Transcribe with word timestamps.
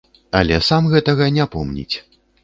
Але 0.37 0.55
сам 0.67 0.87
гэтага 0.93 1.27
не 1.35 1.45
помніць. 1.57 1.95